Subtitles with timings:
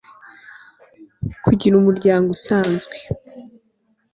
[1.45, 2.95] kugira umuryango usanzwe